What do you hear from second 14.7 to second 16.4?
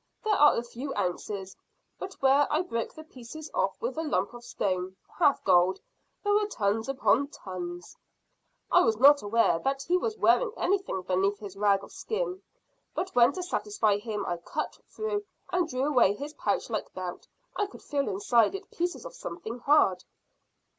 through and drew away his